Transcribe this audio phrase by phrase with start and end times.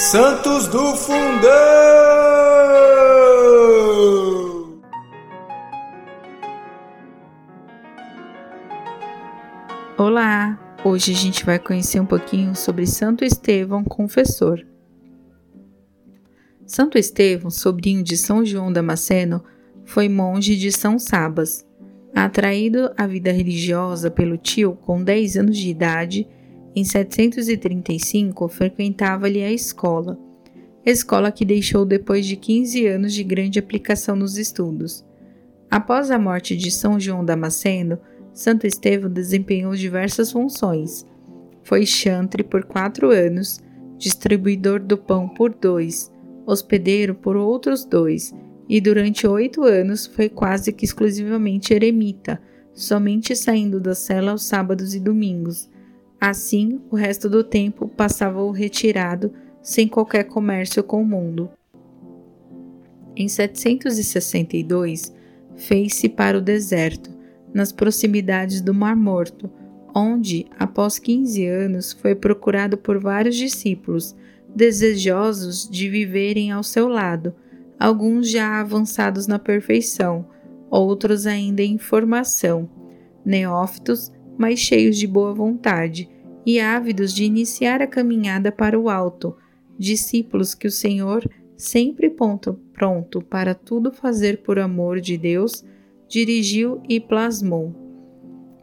[0.00, 1.50] Santos do Fundão!
[9.98, 10.56] Olá!
[10.84, 14.64] Hoje a gente vai conhecer um pouquinho sobre Santo Estevão Confessor.
[16.64, 19.42] Santo Estevão, sobrinho de São João Damasceno,
[19.84, 21.66] foi monge de São Sabas.
[22.14, 26.24] Atraído à vida religiosa pelo tio com 10 anos de idade,
[26.78, 30.18] em 735 frequentava-lhe a escola,
[30.84, 35.04] escola que deixou depois de 15 anos de grande aplicação nos estudos.
[35.70, 37.98] Após a morte de São João Damasceno,
[38.32, 41.04] Santo Estevão desempenhou diversas funções.
[41.64, 43.60] Foi chantre por quatro anos,
[43.98, 46.10] distribuidor do pão por dois,
[46.46, 48.32] hospedeiro por outros dois
[48.68, 52.40] e durante oito anos foi quase que exclusivamente eremita,
[52.72, 55.68] somente saindo da cela aos sábados e domingos.
[56.20, 59.32] Assim, o resto do tempo passava-o retirado,
[59.62, 61.50] sem qualquer comércio com o mundo.
[63.14, 65.12] Em 762,
[65.56, 67.10] fez-se para o deserto,
[67.52, 69.50] nas proximidades do Mar Morto,
[69.94, 74.14] onde, após 15 anos, foi procurado por vários discípulos,
[74.54, 77.34] desejosos de viverem ao seu lado
[77.78, 80.26] alguns já avançados na perfeição,
[80.68, 82.68] outros ainda em formação,
[83.24, 86.08] neófitos, mas cheios de boa vontade
[86.46, 89.36] e ávidos de iniciar a caminhada para o alto,
[89.78, 95.64] discípulos que o Senhor, sempre pronto, para tudo fazer por amor de Deus,
[96.08, 97.74] dirigiu e plasmou.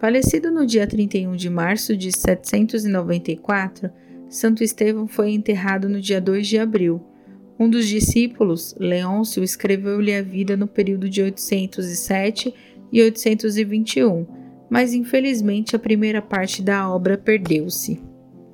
[0.00, 3.90] Falecido no dia 31 de março de 794,
[4.28, 7.00] Santo Estevão foi enterrado no dia 2 de abril.
[7.58, 12.54] Um dos discípulos, Leôncio, escreveu-lhe a vida no período de 807
[12.92, 14.26] e 821,
[14.68, 18.07] mas infelizmente a primeira parte da obra perdeu-se.